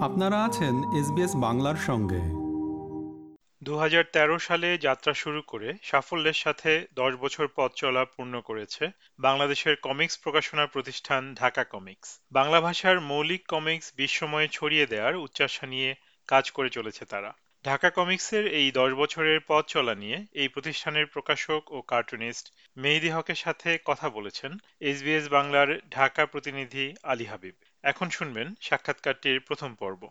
[0.00, 2.20] আপনারা আছেন এসবিএস বাংলার সঙ্গে।
[3.62, 8.90] দু হাজার তেরো সালে যাত্রা শুরু করে সাফল্যের সাথে দশ বছর পথ চলা পূর্ণ করেছে
[9.18, 15.94] বাংলাদেশের কমিক্স প্রকাশনা প্রতিষ্ঠান ঢাকা কমিক্স। বাংলা ভাষার মৌলিক কমিক্স বিশ্বময়ে ছড়িয়ে দেওয়ার উচ্চাসা নিয়ে
[16.28, 21.72] কাজ করে চলেছে তারা। ঢাকা কমিক্সের এই দশ বছরের পথ চলা নিয়ে এই প্রতিষ্ঠানের প্রকাশক
[21.72, 28.54] ও কার্টুনিস্ট মেহেদি হকের সাথে কথা বলেছেন এসবিএস বাংলার ঢাকা প্রতিনিধি আলী হাবিব। এখন শুনবেন
[28.60, 30.08] সাক্ষাৎকারটির প্রথম পর্ব।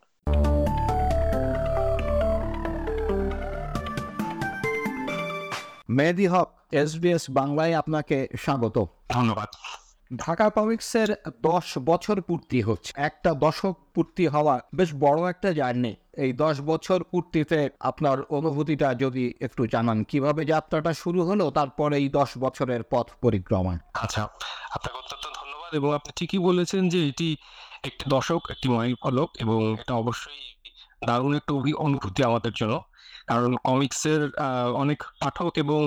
[5.89, 9.49] মেহেদি হক এসবিএস বাংলায় আপনাকে স্বাগত। ধন্যবাদ।
[10.15, 16.33] ঢাকা কমিক্সের দশ বছর পূর্তি হচ্ছে। একটা দশক পূর্তি হওয়া বেশ বড় একটা জার্নি। এই
[16.33, 22.37] দশ বছর পূর্তিতে আপনার অনুভূতিটা যদি একটু জানান কীভাবে যাত্রাটা শুরু হলো তারপরে এই দশ
[22.39, 24.23] বছরের পথ পরিক্রমা। আচ্ছা
[24.71, 25.28] আপনাকে অত্যন্ত
[25.69, 27.37] ধন্যবাদ এবং আপনি ঠিকই বলেছেন যে এটি
[27.83, 30.41] একটি দশক একটি মাইল ফলক এবং এটা অবশ্যই
[31.07, 32.75] দারুণ একটা অভি- অনুভূতি আমাদের জন্য।
[33.29, 34.21] কারণ কমিক্সের
[34.81, 35.81] অনেক পাঠক এবং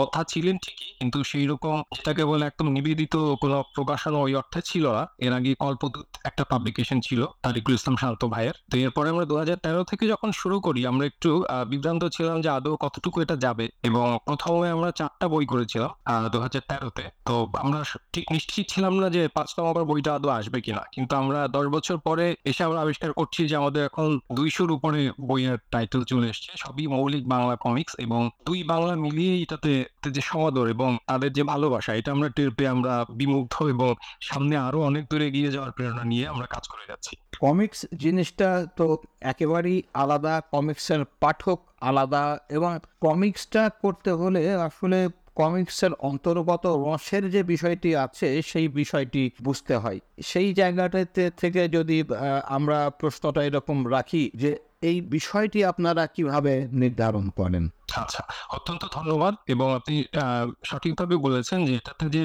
[0.00, 4.84] কথা ছিলেন ঠিকই, কিন্তু সেই রকম যেটাকে বলে একদম নিবেদিত কোনো প্রকাশনা ওই অর্থে ছিল
[4.96, 9.34] না। এর আগে কল্পদূত একটা পাবলিকেশন ছিল তারিকুল ইসলাম শান্ত ভাইয়ের। তো এরপরে আমরা দু
[9.42, 11.30] হাজার তেরো থেকে যখন শুরু করি, আমরা একটু
[11.70, 15.90] বিভ্রান্ত ছিলাম যে আদৌ কতটুকু এটা যাবে এবং প্রথমে আমরা চারটা বই করেছিলাম
[16.32, 17.34] দু হাজার তেরোতে। তো
[17.64, 17.80] আমরা
[18.14, 21.96] ঠিক নিশ্চিত ছিলাম না যে পাঁচ নম্বর বইটা আদৌ আসবে কিনা। কিন্তু আমরা দশ বছর
[22.06, 26.83] পরে এসে আমরা আবিষ্কার করছি যে আমাদের এখন দুইশোর উপরে বইয়ের টাইটেল চলে এসছে, সবই
[26.94, 29.72] মৌলিক বাংলা কমিক্স এবং দুই বাংলা মিলিয়ে এটাতে
[30.16, 33.90] যে সমাদর এবং তাদের যে ভালোবাসা, এটা আমরা টের পেয়ে আমরা বিমুগ্ধ এবং
[34.28, 38.86] সামনে আরও অনেক দূরে এগিয়ে যাওয়ার প্রেরণা নিয়ে আমরা কাজ করে যাচ্ছি। কমিক্স জিনিসটা তো
[39.32, 42.24] একেবারেই আলাদা কমিক্সের পাঠক আলাদা
[42.56, 45.00] এবং কমিক্সটা করতে হলে আসলে
[45.40, 49.98] কমিক্সের অন্তর্গত রসের যে বিষয়টি আছে, সেই বিষয়টি বুঝতে হয়।
[50.30, 51.98] সেই জায়গাটাতে থেকে যদি
[52.56, 54.50] আমরা প্রশ্নটা এরকম রাখি যে
[54.88, 57.64] এই বিষয়টি আপনারা কীভাবে নির্ধারণ করেন?
[57.96, 59.96] আচ্ছা অত্যন্ত ধন্যবাদ এবং আপনি
[60.64, 62.22] সঠিকভাবে বলেছেন যে এটাতে যে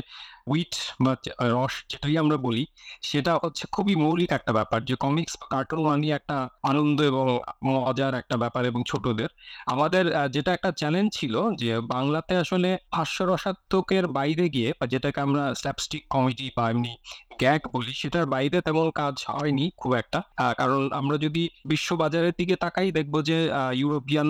[0.51, 0.73] উইট
[1.05, 1.11] বা
[1.55, 2.63] রস যেটাই আমরা বলি,
[3.09, 6.37] সেটা হচ্ছে খুবই মৌলিক একটা ব্যাপার। যে কমিক্স বা কার্টুন মানে একটা
[6.71, 7.25] আনন্দ এবং
[7.67, 9.29] মজার একটা ব্যাপার এবং ছোটদের।
[9.73, 10.03] আমাদের
[10.35, 16.47] যেটা একটা চ্যালেঞ্জ ছিল যে বাংলাতে আসলে হাস্যরসাত্মকের বাইরে গিয়ে বা যেটাকে আমরা স্ল্যাপস্টিক কমেডি
[16.57, 16.93] বা এমনি
[17.41, 20.19] গ্যাগ বলি, সেটার বাইরে তেমন কাজ হয়নি খুব একটা।
[20.59, 23.37] কারণ আমরা যদি বিশ্ববাজারের দিকে তাকাই, দেখব যে
[23.81, 24.29] ইউরোপিয়ান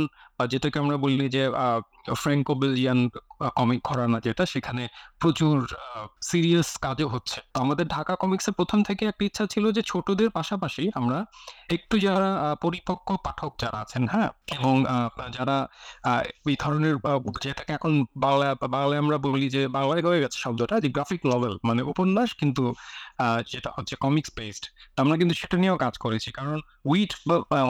[0.52, 1.44] যেটাকে আমরা বলি যে
[2.22, 3.00] ফ্র্যাঙ্কো বেলজিয়ান
[3.60, 4.84] কমিক ঘরানা যেটা, সেখানে
[5.22, 5.56] প্রচুর
[6.30, 11.20] সিরিয়াস কাজও হচ্ছে। আমাদের ঢাকা কমিক্সের প্রথম থেকে একটা ইচ্ছা ছিল যে, ছোটদের পাশাপাশি আমরা
[11.76, 12.30] একটু যারা
[12.64, 14.74] পরিপক্ক পাঠক যারা আছেন হ্যাঁ এবং
[15.38, 15.58] যারা
[16.52, 16.96] এই ধরনের
[17.46, 17.92] যেটাকে এখন
[18.26, 22.64] বাংলা, বাংলায় আমরা বলি যে, বাংলায় হয়ে গেছে শব্দটা, যে গ্রাফিক নভেল মানে উপন্যাস, কিন্তু
[23.52, 24.64] যেটা হচ্ছে কমিক্স বেসড
[24.98, 27.12] আমরা কিন্তু সেটা নিয়েও কাজ করেছি। কারণ উইট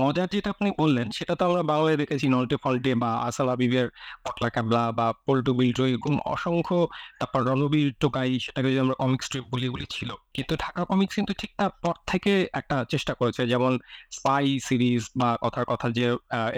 [0.03, 3.87] মজার যেটা আপনি বললেন, সেটা তো আমরা বাংলায় দেখেছি নল্টে ফল্টে বা আসাল আবিবের
[4.25, 6.77] পটলা ক্যাবলা বা পল্টু বিল্টো, এরকম অসংখ্য,
[7.19, 11.33] তারপর রণবীর টোকাই, সেটাকে যদি আমরা কমিক স্ট্রিপ বলি, এগুলি ছিল। কিন্তু ঢাকা কমিক্স কিন্তু
[11.41, 13.73] ঠিক তার পর থেকে একটা চেষ্টা করেছে। যেমন
[14.17, 16.05] স্পাই সিরিজ বা কথার কথা যে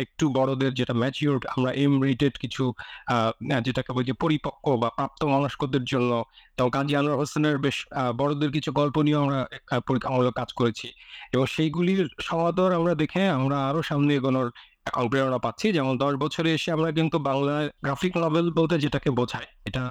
[0.03, 2.63] একটু বড়দের যেটা ম্যাচিওর আমরা এম রেটেড কিছু
[3.67, 6.11] যেটাকে বলি যে পরিপক্ক বা প্রাপ্ত মনস্কদের জন্য।
[6.57, 7.77] তো কাজী আনোয়ার হোসেনের বেশ
[8.19, 9.39] বড়দের কিছু গল্প নিয়ে আমরা
[9.87, 10.87] পরীক্ষামূলক কাজ করেছি।
[11.33, 14.47] এবং সেইগুলির সমাদর আমরা দেখে আমরা আরও সামনে এগোনোর
[14.89, 19.47] এখন প্রেরণা পাচ্ছি। যেমন দশ বছরে এসে আমরা কিন্তু বাংলায় গ্রাফিক নভেল বলতে যেটাকে বোঝায়,
[19.69, 19.81] এটা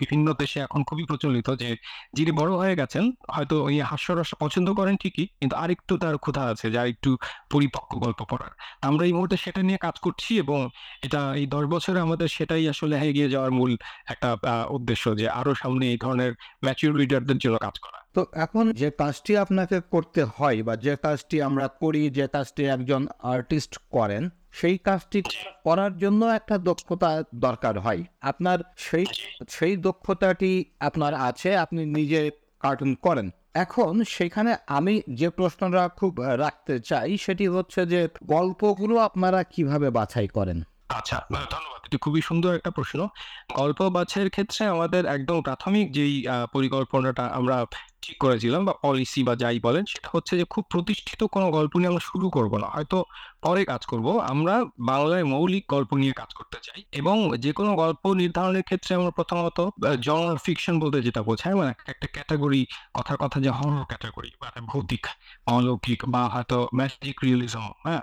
[0.00, 1.68] বিভিন্ন দেশে এখন খুবই প্রচলিত যে,
[2.16, 6.66] যিনি বড় হয়ে গেছেন, হয়তো ওই হাস্যরস পছন্দ করেন ঠিকই, কিন্তু আরেকটু তার ক্ষুধা আছে,
[6.70, 7.10] যে আরেকটু
[7.52, 8.52] পরিপক্ক গল্প পড়ার।
[8.88, 10.60] আমরা এই মুহূর্তে সেটা নিয়ে কাজ করছি এবং
[11.06, 13.72] এটা এই দশ বছরে আমাদের সেটাই আসলে এগিয়ে যাওয়ার মূল
[14.12, 14.28] একটা
[14.76, 16.32] উদ্দেশ্য যে, আরও সামনে এই ধরনের
[16.64, 21.36] ম্যাচিউর রিডারদের জন্য কাজ করা। তো এখন যে কাজটি আপনাকে করতে হয় বা যে কাজটি
[21.42, 23.02] আমরা করি, যে কাজটি একজন
[23.34, 24.24] আর্টিস্ট করেন
[24.60, 25.22] সেই কাজটি
[25.64, 29.06] করার জন্য একটা দক্ষতা দরকার হয়। আপনার সেই
[29.48, 32.30] সেই দক্ষতাটি আপনার আছে, আপনি নিজে
[32.60, 39.40] কার্টুন করেন। এখন সেখানে আমি যে প্রশ্নটা খুব রাখতে চাই, সেটি হচ্ছে যে গল্পগুলো আপনারা
[39.44, 40.58] কীভাবে বাছাই করেন?
[40.88, 43.08] আচ্ছা ধন্যবাদ। এটি খুবই সুন্দর একটা প্রশ্ন।
[43.56, 46.14] গল্প বাছাইয়ের ক্ষেত্রে আমাদের একদম প্রাথমিক যেই
[46.52, 47.56] পরিকল্পনাটা আমরা
[48.02, 51.88] ঠিক করেছিলাম বা পলিসি বা যাই বলেন, সেটা হচ্ছে যে খুব প্রতিষ্ঠিত কোনো গল্প নিয়ে
[51.88, 53.04] আমরা শুরু করব না। হয়তো
[53.42, 58.12] পরে কাজ করব। আমরা বাংলায় মৌলিক গল্প নিয়ে কাজ করতে চাই এবং যে কোনো গল্প
[58.12, 59.70] নির্ধারণের ক্ষেত্রে আমরা প্রথমত
[60.00, 65.06] জনার ফিকশন বলতে যেটা বোঝায় মানে একটা- ক্যাটাগরি কথার কথা যে হরর ক্যাটাগরি মানে ভৌতিক,
[65.46, 68.00] অলৌকিক বা হয়তো ম্যাজিক রিয়েলিজম হ্যাঁ?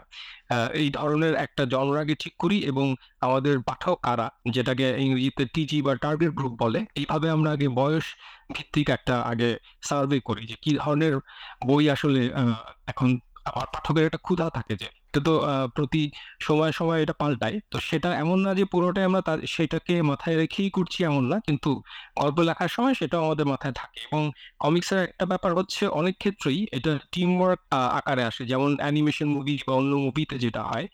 [0.74, 5.96] এই ধরনের একটা জনর আগে ঠিক করি এবং আমাদের পাঠক কারা, যেটাকে ইংরেজিতে টিজি বা
[5.96, 8.04] টার্গেট গ্রুপ বলে, এইভাবে আমরা আগে বয়স
[8.58, 9.50] ভিত্তিক একটা আগে
[9.88, 11.14] সার্ভে করি যে কি ধরনের
[11.70, 12.22] বই আসলে
[12.92, 13.10] এখন
[13.50, 15.34] আমার পাঠকের একটা ক্ষুধা থাকে যে, এটা তো
[15.76, 16.04] প্রতি
[16.48, 20.70] সময় সময় এটা পাল্টায়। তো সেটা এমন না যে পুরোটাই আমরা তার, সেটাকে মাথায় রেখেই
[20.78, 21.70] করছি এমন না। কিন্তু
[22.22, 24.22] গল্প লেখার সময় সেটাও আমাদের মাথায় থাকে। এবং
[24.64, 27.60] কমিক্সের একটা ব্যাপার হচ্ছে অনেক ক্ষেত্রেই এটা টিম ওয়ার্ক
[28.00, 30.86] আকারে আসে। যেমন অ্যানিমেশন মুভি বা অন্য মুভিতে যেটা হয়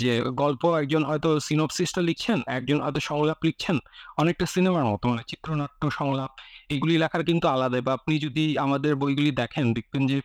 [0.00, 0.10] যে,
[0.42, 3.76] গল্প একজন হয়তো সিনপসিসটা লিখছেন, একজন হয়তো সংলাপ লিখছেন।
[4.20, 6.32] অনেকটা সিনেমার মতো মানে চিত্রনাট্য, সংলাপ
[6.70, 10.18] এগুলি লেখার কিন্তু আলাদা বা আপনি যদি আমাদের বইগুলি দেখেন দেখবেন যে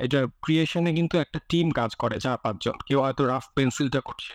[0.00, 4.32] এটা ক্রিয়েশনে কিন্তু একটা টিম কাজ করে চার, পাঁচজন। কেউ হয়তো রাফ পেন্সিলটা করছে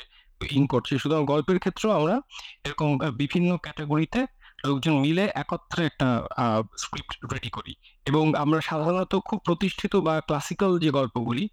[0.52, 2.16] ইন করছে। সুতরাং গল্পের ক্ষেত্রেও আমরা
[2.66, 4.22] এরকম বিভিন্ন ক্যাটাগরিতে
[4.66, 6.08] লোকজন মিলে একত্রে একটা
[6.78, 7.74] স্ক্রিপ্ট রেডি করি।
[8.06, 11.44] এবং আমরা সাধারণত খুব প্রতিষ্ঠিত বা ক্লাসিক্যাল যে গল্পগুলি,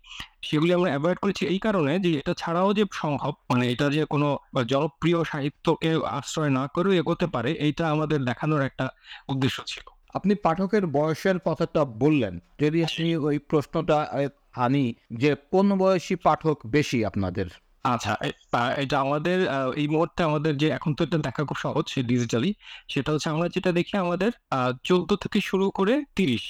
[0.43, 4.29] সেগুলি আমরা অ্যাভয়েড করেছি এই কারণে যে এটা ছাড়াও যে সম্ভব মানে এটা যে কোনো
[4.69, 8.87] জনপ্রিয় সাহিত্যকে আশ্রয় না করেও এগোতে পারে, এইটা আমাদের দেখানোর একটা
[9.29, 13.99] উদ্দেশ্য ছিল। আপনি পাঠকের বয়সের কথাটা বললেন, যদি আপনি ওই প্রশ্নটা
[14.57, 17.47] আনি যে কোন বয়সী পাঠক বেশি আপনাদের?
[17.85, 18.13] আচ্ছা
[18.83, 19.39] এটা আমাদের
[19.81, 22.51] এই মুহূর্তে আমাদের যে, এখন তো এটা দেখা খুব সহজ ডিজিটালি
[22.93, 24.31] সেটা হচ্ছে আমরা যেটা দেখি আমাদের
[24.89, 26.45] চোদ্দ থেকে শুরু করে তিরিশ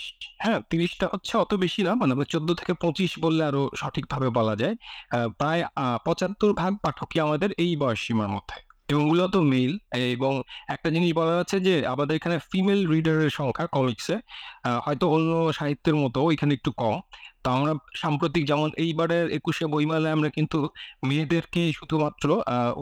[0.44, 0.58] হ্যাঁ?
[0.70, 4.75] তিরিশটা হচ্ছে অত বেশি না মানে আমরা চোদ্দ থেকে পঁচিশ বললে আরও সঠিকভাবে বলা যায়।
[5.40, 5.61] প্রায়
[6.06, 8.56] পঁচাত্তর ভাগ পাঠকই আমাদের এই বয়স সীমার মধ্যে।
[8.88, 9.73] এবং মূলত মেল
[10.14, 10.32] এবং
[10.75, 14.17] একটা জিনিস বলা যাচ্ছে যে, আমাদের এখানে ফিমেল রিডারের সংখ্যা কমিক্সে
[14.87, 16.94] হয়তো অন্য সাহিত্যের মতো এখানে একটু কম।
[17.44, 20.58] তো আমরা সাম্প্রতিক যেমন এইবারের একুশে বইমেলায় আমরা কিন্তু
[21.08, 22.26] মেয়েদেরকে শুধুমাত্র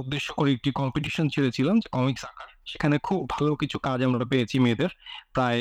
[0.01, 4.91] উদ্দেশ্য করে একটি কম্পিটিশন ছেড়েছিলাম কমিক্স আঁকার সেখানে খুব ভালো কিছু কাজ আমরা পেয়েছি মেয়েদের।
[5.35, 5.59] প্রায়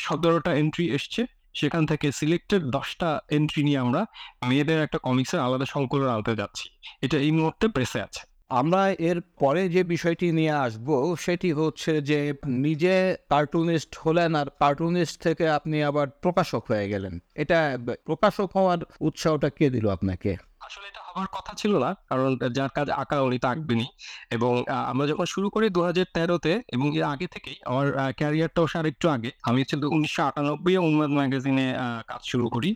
[0.00, 1.22] সতেরোটা এন্ট্রি এসছে।
[1.54, 4.00] সেখান থেকে সিলেক্টেড দশটা এন্ট্রি নিয়ে আমরা
[4.48, 6.66] মেয়েদের একটা কমিক্সের আলাদা সংকলন আনতে যাচ্ছি।
[7.04, 12.34] এটা এই মুহূর্তে প্রেসে আছে। আমরা এর পরে যে বিষয়টি নিয়ে আসব, সেটি হচ্ছে যে
[12.46, 19.50] নিজে কার্টুনিস্ট হলেন আর কার্টুনিস্ট থেকে আপনি আবার প্রকাশক হয়ে গেলেন। এটা প্রকাশক হওয়ার উৎসাহটা
[19.50, 20.36] কে দিল আপনাকে?
[20.60, 23.88] আসলে এটা হওয়ার কথা ছিল না, কারণ যার কাজ আঁকা উনি তো আঁকবেনই।
[24.36, 24.52] এবং
[24.90, 27.86] আমরা যখন শুরু করি দু হাজার তেরোতে এবং এর আগে থেকেই আমার
[28.18, 31.66] ক্যারিয়ারটাও সার একটু আগে, আমি হচ্ছে উনিশশো আটানব্বই উন্মাদ ম্যাগাজিনে
[32.10, 32.70] কাজ শুরু করি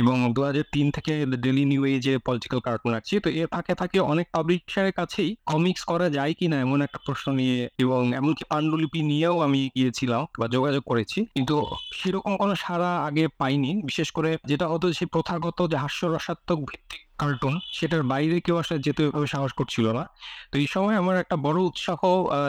[0.00, 1.12] এবং দু হাজার তিন থেকে
[1.44, 6.06] ডেলি নিউ এজে পলিটিক্যাল কার্টুন আঁকছি। তো এর ফাঁকে ফাঁকে অনেক পাবলিশারের কাছেই কমিক্স করা
[6.16, 11.18] যায় কিনা এমন একটা প্রশ্ন নিয়ে এবং এমনকি পাণ্ডুলিপি নিয়েও আমি গিয়েছিলাম বা যোগাযোগ করেছি।
[11.36, 11.54] কিন্তু
[11.98, 17.54] সেরকম কোনো সারা আগে পাইনি। বিশেষ করে যেটা হতো সেই প্রথাগত যে হাস্যরসাত্মক ভিত্তিক কার্টুন
[17.86, 20.02] সেটার বাইরে কেউ আসলে যেতে ওইভাবে সাহস করছিল না।
[20.50, 22.00] তো এই সময় আমার একটা বড় উৎসাহ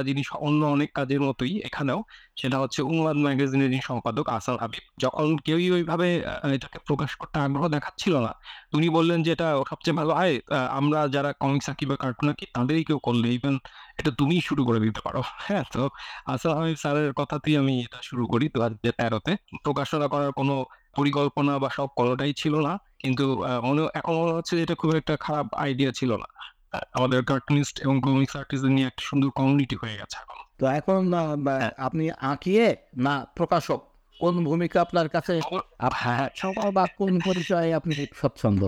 [0.07, 1.99] যিনি অন্য অনেক কাজের মতোই এখানেও
[2.41, 6.07] সেটা হচ্ছে উন্মাদ ম্যাগাজিনের যিনি সম্পাদক আসান হাবিব যখন কেউই ওইভাবে
[6.55, 8.31] এটাকে প্রকাশ করতে আগ্রহ দেখাচ্ছিল না
[8.77, 10.31] উনি বললেন যে এটা সবচেয়ে ভালো আহ,
[10.79, 13.55] আমরা যারা কমিক্স আঁকি বা কার্টুন আঁকি তাদেরই কেউ করলে ইভেন
[13.99, 15.81] এটা তুমিই শুরু করে দিতে পারো। হ্যাঁ তো
[16.25, 19.31] আসান হাবিব স্যারের কথাতেই আমি এটা শুরু করি দু হাজার তেরোতে।
[19.65, 20.53] প্রকাশনা করার কোনো
[20.97, 23.25] পরিকল্পনা বা সব কোনোটাই ছিল না। কিন্তু
[23.63, 26.27] মনে এখন মনে হচ্ছে যে এটা খুব একটা খারাপ আইডিয়া ছিল না।
[26.93, 31.01] আমাদের কার্টুনিস্ট এবং কমিক্স আর্টিস্ট নিয়ে একটা সুন্দর কমিউনিটি হয়ে গেছে এখন। তো এখন
[31.77, 32.65] আপনি আঁকিয়ে
[32.97, 33.81] না প্রকাশক
[34.19, 35.33] কোন ভূমিকা আপনার কাছে
[35.95, 36.27] হ্যাঁ
[36.71, 38.61] বা কোন পরিচয়ে আপনি স্বচ্ছন্দ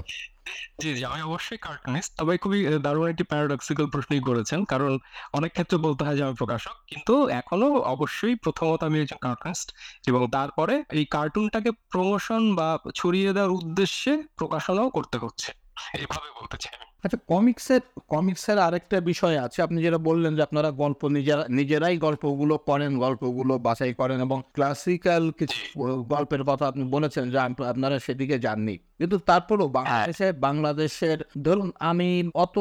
[0.81, 4.91] জি জি আমি অবশ্যই কার্টুনিস্ট তবে খুবই দারুণ একটি প্যারাডক্সিক্যাল প্রশ্নই করেছেন কারণ
[5.33, 9.67] অনেক ক্ষেত্রে বলতে হয় যে আমি প্রকাশক কিন্তু এখনও অবশ্যই প্রথমত আমি একজন কার্টুনিস্ট
[10.07, 15.49] এবং তারপরে এই কার্টুনটাকে প্রমোশন বা ছড়িয়ে দেওয়ার উদ্দেশ্যে প্রকাশনাও করতে হচ্ছে
[15.93, 20.71] এইভাবে বলতে চাই আমি। আচ্ছা কমিক্সের কমিক্সের আরেকটা বিষয় আছে। আপনি যেটা বললেন যে আপনারা
[20.71, 27.31] গল্প নিজেরা নিজেরাই গল্পগুলো করেন গল্পগুলো বাছাই করেন এবং ক্লাসিক্যাল কিছু গল্পের কথা আপনি বলেছেন
[27.31, 32.55] যে আপ- আপনারা সেদিকে যাননি। কিন্তু তারপরেও বাংলাদেশে বাংলাদেশের ধরুন আমি অত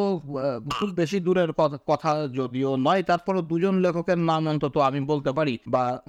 [0.71, 1.53] খুব বেশি দূরের
[1.87, 6.03] কথা- যদিও নয় তারপরে দুজন লেখকের নাম অন্তত আমি বলতে পারি বা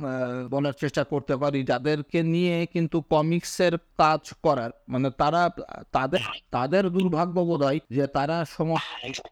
[0.52, 5.50] বলার চেষ্টা করতে পারি যাদেরকে নিয়ে কিন্তু কমিক্সের কাজ করার। মানে তারা
[5.92, 6.20] তাদের
[6.52, 8.84] তাদের দুর্ভাগ্য বোধ হয় যে তারা সময়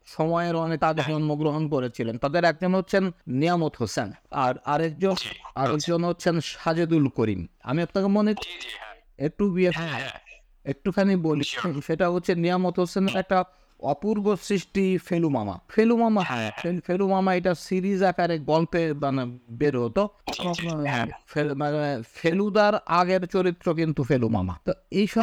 [0.06, 5.14] সময়ের অনেক আগে জন্মগ্রহণ করেছিলেন। তাদের একজন হচ্ছেন নিয়ামত হোসেন আর আরেকজন
[5.54, 10.27] আরেকজন হচ্ছেন সাজেদুল করিম। আমি আপনাকে মনে হ্যাঁ। একটু বিয়ে হ্যাঁ হ্যাঁ।
[10.68, 11.44] একটুখানি বলি
[11.86, 13.44] সেটা হচ্ছে নিয়ামত হোসেনের একটা
[13.80, 16.52] অপূর্ব সৃষ্টি ফেলু মামা। ফেলু মামা হ্যাঁ।
[16.86, 20.08] ফেল- মামা এটা সিরিজ আকারে গল্পে মানে বের হতো।
[20.86, 21.06] হ্যাঁ।
[21.54, 25.22] মানে ফেলুদার আগের চরিত্র কিন্তু ফেলু মামা। তো এইসব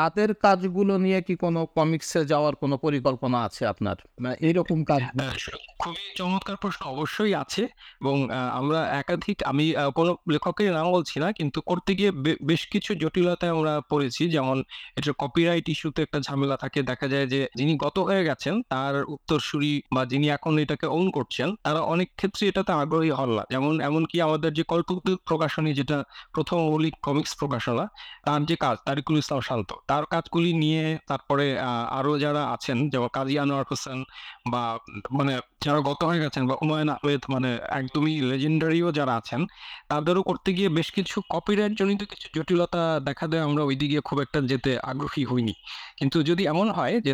[0.00, 3.96] হ্যাঁ হ্যাঁ হ্যাঁ। তাদের কাজগুলো নিয়ে কি কোনো কমিক্সে যাওয়ার কোনো পরিকল্পনা আছে আপনার
[4.40, 5.34] এইরকম কাজ আহ,
[5.80, 7.62] খুবই চমৎকার প্রশ্ন অবশ্যই আছে
[8.00, 8.16] এবং
[8.60, 9.64] আমরা একাধিক আমি
[9.98, 12.10] কোনো লেখকের নাম বলছি না কিন্তু করতে গিয়ে
[12.50, 14.56] বেশ কিছু জটিলতায় আমরা পড়েছি যেমন
[14.98, 19.72] এটা কপিরাইট ইস্যুতে একটা ঝামেলা থাকে দেখা যায় যে যিনি গত হয়ে গেছেন তার উত্তরসূরি
[19.94, 24.16] বা যিনি এখন এটাকে ওন করছেন তারা অনেক ক্ষেত্রে এটাতে আগ্রহী হন না যেমন এমনকি
[24.20, 25.98] আমাদের যে কল্পবিদ্যুৎ প্রকাশনী যেটা
[26.34, 27.84] প্রথম মৌলিক কমিক্স প্রকাশনা
[28.26, 31.68] তার যে কাজ তারিকুল ইসলাম শান্ত তার কাজগুলি নিয়ে তারপরে আহ,
[31.98, 33.98] আরও যারা আছেন যেমন কাজী আনোয়ার হোসেন
[34.46, 34.62] বা
[35.10, 35.32] মানে
[35.64, 39.40] যারা গত হয়ে গেছেন বা হুমায়ুন আহমেদ মানে একদমই লেজেন্ডারিও যারা আছেন
[39.88, 42.78] তাদেরও করতে গিয়ে বেশ কিছু কপিরাইট জনিত কিছু জটিলতা
[43.08, 45.54] দেখা দেয়। আমরা ওইদিকে খুব একটা যেতে আগ্রহী হইনি।
[45.98, 47.12] কিন্তু যদি এমন হয় যে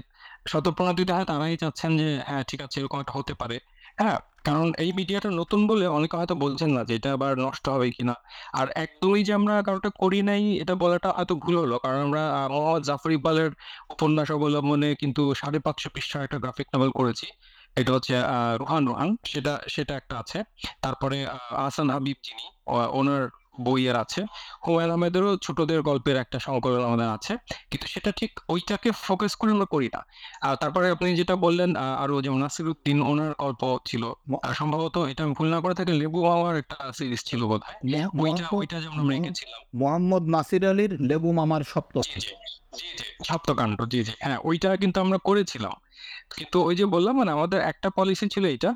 [0.49, 3.57] শতপ্রণাদিত হয় তারাই চাচ্ছেন যে হ্যাঁ ঠিক আছে এরকম একটা হতে পারে।
[3.99, 7.87] হ্যাঁ কারণ এই মিডিয়াটা নতুন বলে অনেকে হয়তো বলছেন না যে এটা আবার নষ্ট হবে
[7.91, 8.15] কিনা।
[8.53, 12.83] আর একদমই যে আমরা কারোটা করি নাই এটা বলাটা হয়তো ভুল হলো। কারণ আমরা মোহাম্মদ
[12.83, 13.51] জাফর ইকবালের
[13.91, 17.27] উপন্যাস অবলম্বনে কিন্তু সাড়ে পাঁচশো পৃষ্ঠার একটা গ্রাফিক নভেল করেছি।
[17.77, 18.15] এটা হচ্ছে
[18.59, 20.39] রোহান রুহান। সেটা সেটা একটা আছে।
[20.83, 22.45] তারপরে আহ, আহসান হাবিব যিনি
[23.01, 23.23] ওনার
[23.61, 24.23] বইয়ের আছে।
[24.67, 27.37] হুমায়ুন আহমেদেরও ছোটদের গল্পের একটা সংকলন আমাদের আছে।
[27.71, 30.07] কিন্তু সেটা ঠিক ওইটাকে ফোকাস করে আমরা করি না।
[30.41, 34.13] আর তারপরে আপনি যেটা বললেন আহ, আরও যেমন নাসিরুদ্দিন ওনার গল্প ছিল
[34.55, 38.09] সম্ভবত এটা আমি ভুল না করে থাকি লেবু মামার একটা সিরিজ ছিল বোধ হয় ওইটা
[38.17, 44.05] মোহাম্মদ- ওইটা যেমন আমরা এঁকেছিলাম মোহাম্মদ নাসির আলীর লেবু মামার সপ্ত জি জি সপ্তকাণ্ড জি
[44.05, 45.73] জি। হ্যাঁ ওইটা কিন্তু আমরা করেছিলাম।
[46.37, 48.75] কিন্তু ওই যে বললাম মানে আমাদের একটা পলিসি ছিল এটা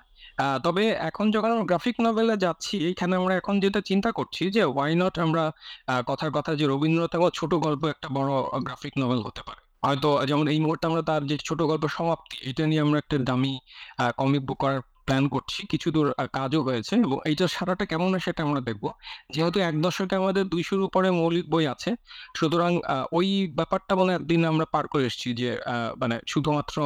[0.65, 4.93] তবে এখন যখন আমরা গ্রাফিক নভেলে যাচ্ছি, এখানে আমরা এখন যেটা চিন্তা করছি যে ওয়াই
[5.01, 5.45] নট আমরা
[6.11, 8.31] কথার কথা যে রবীন্দ্রনাথ ছোট গল্প একটা বড়
[8.67, 12.63] গ্রাফিক নভেল হতে পারে। হয়তো যেমন এই মুহূর্তে আমরা তার যে ছোট গল্প সমাপ্তি, এটা
[12.71, 13.55] নিয়ে আমরা একটা দামি
[14.21, 14.81] কমিক বুক করার
[15.11, 18.85] প্ল্যান করছি, কিছু দূর কাজও হয়েছে এবং এইটা সারাটা কেমন হয় সেটা আমরা দেখব।
[19.35, 21.91] যেহেতু এক দশকে আমাদের দুইশোর উপরে মৌলিক বই আছে,
[22.39, 22.73] সুতরাং
[23.19, 25.51] ওই ব্যাপারটা মানে একদিন আমরা পার করে এসেছি যে
[26.03, 26.77] মানে শুধুমাত্র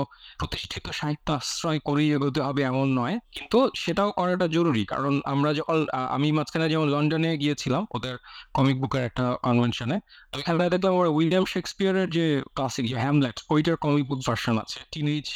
[0.41, 5.79] প্রতিষ্ঠিত সাহিত্য আশ্রয় করেই এগোতে হবে এমন নয়। কিন্তু সেটাও করাটা জরুরি কারণ আমরা যখন
[6.17, 8.15] আমি মাঝখানে যেমন লন্ডনে গিয়েছিলাম ওদের
[8.57, 9.97] কমিক বুকের একটা কনভেনশনে
[10.33, 12.27] তো এখানে দেখলাম ওরা উইলিয়াম শেক্সপিয়ারের যে
[12.57, 15.27] ক্লাসিক যে হ্যামলেট ওইটার কমিক বুক ভার্সন আছে টিনেজ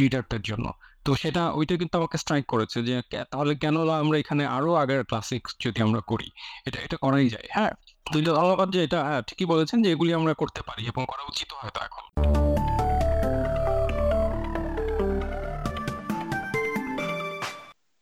[0.00, 0.66] রিডারদের জন্য।
[1.04, 5.48] তো সেটা ওইটা কিন্তু আমাকে স্ট্রাইক করেছে যে তাহলে কেন আমরা এখানে আরও আগের ক্লাসিক
[5.60, 6.30] যদি আমরা করি?
[6.66, 7.72] এটা এটা করাই যায় হ্যাঁ?
[8.12, 11.52] দুইটা ধন্যবাদ যে এটা হ্যাঁ ঠিকই বলেছেন যে এগুলি আমরা করতে পারি এবং করা উচিত
[11.52, 12.04] হয়তো এখন।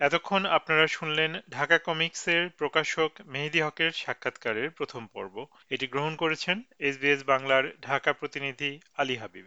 [0.00, 7.20] এতক্ষণ আপনারা শুনলেন ঢাকা কমিক্সের প্রকাশক মেহেদি হকের সাক্ষাৎকারের প্রথম পর্ব। এটি গ্রহণ করেছেন এসবিএস
[7.26, 9.46] বাংলার ঢাকা প্রতিনিধি আলী হাবিব।